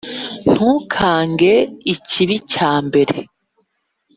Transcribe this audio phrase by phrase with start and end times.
[0.51, 1.53] ntukange
[1.93, 3.15] ikibi cya mbere.